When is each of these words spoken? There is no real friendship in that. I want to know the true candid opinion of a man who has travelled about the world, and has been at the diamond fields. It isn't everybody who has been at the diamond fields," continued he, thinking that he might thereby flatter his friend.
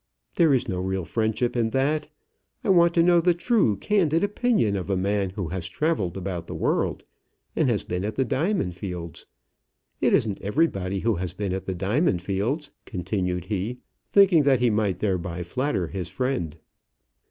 There 0.33 0.51
is 0.51 0.67
no 0.67 0.79
real 0.79 1.05
friendship 1.05 1.55
in 1.55 1.69
that. 1.69 2.07
I 2.63 2.69
want 2.69 2.95
to 2.95 3.03
know 3.03 3.21
the 3.21 3.35
true 3.35 3.77
candid 3.77 4.23
opinion 4.23 4.75
of 4.75 4.89
a 4.89 4.97
man 4.97 5.29
who 5.29 5.49
has 5.49 5.67
travelled 5.69 6.17
about 6.17 6.47
the 6.47 6.55
world, 6.55 7.03
and 7.55 7.69
has 7.69 7.83
been 7.83 8.03
at 8.03 8.15
the 8.15 8.25
diamond 8.25 8.75
fields. 8.75 9.27
It 9.99 10.15
isn't 10.15 10.41
everybody 10.41 11.01
who 11.01 11.17
has 11.17 11.33
been 11.33 11.53
at 11.53 11.67
the 11.67 11.75
diamond 11.75 12.23
fields," 12.23 12.71
continued 12.85 13.45
he, 13.45 13.77
thinking 14.09 14.41
that 14.41 14.59
he 14.59 14.71
might 14.71 14.97
thereby 14.97 15.43
flatter 15.43 15.85
his 15.89 16.09
friend. 16.09 16.57